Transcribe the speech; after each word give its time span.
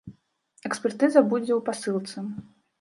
Экспертыза 0.69 1.25
будзе 1.35 1.53
ў 1.59 1.61
пасылцы. 1.71 2.29